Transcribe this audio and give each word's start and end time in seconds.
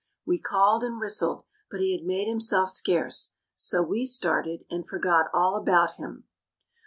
We 0.25 0.39
called 0.39 0.83
and 0.83 0.99
whistled, 0.99 1.43
but 1.69 1.79
he 1.79 1.95
had 1.95 2.03
made 2.07 2.27
himself 2.27 2.69
scarce, 2.71 3.35
so 3.55 3.83
we 3.83 4.03
started 4.07 4.63
and 4.67 4.83
forgot 4.89 5.29
all 5.31 5.55
about 5.55 5.91
him. 5.97 6.23